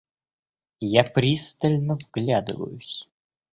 Я 0.93 1.03
пристально 1.03 1.93
вглядываюсь. 1.95 3.07